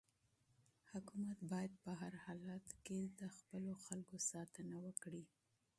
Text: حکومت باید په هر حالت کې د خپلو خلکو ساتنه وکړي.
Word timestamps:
حکومت 0.91 1.37
باید 1.51 1.73
په 1.83 1.91
هر 2.01 2.13
حالت 2.25 2.65
کې 2.85 2.99
د 3.19 3.21
خپلو 3.37 3.73
خلکو 3.85 4.15
ساتنه 4.31 4.75
وکړي. 4.85 5.23